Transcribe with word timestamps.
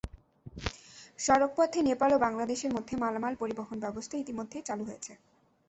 সড়কপথে 1.19 1.79
নেপাল 1.89 2.09
ও 2.13 2.23
বাংলাদেশের 2.25 2.71
মধ্যে 2.73 2.93
মালামাল 2.97 3.33
পরিবহণ 3.41 3.77
ব্যবস্থা 3.85 4.15
ইতিমধ্যেই 4.17 4.67
চালু 4.69 4.83
হয়েছে। 4.85 5.11